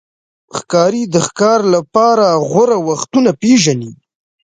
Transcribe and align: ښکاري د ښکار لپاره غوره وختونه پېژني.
ښکاري 0.57 1.03
د 1.13 1.15
ښکار 1.27 1.59
لپاره 1.75 2.27
غوره 2.49 2.77
وختونه 2.89 3.29
پېژني. 3.41 3.91